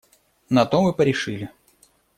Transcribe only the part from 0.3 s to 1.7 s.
На том и порешили.